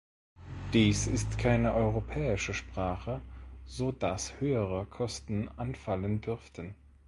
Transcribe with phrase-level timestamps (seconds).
[0.73, 3.21] Dies ist keine europäische Sprache,
[3.65, 6.73] so dass höhere Kosten anfallen dürften.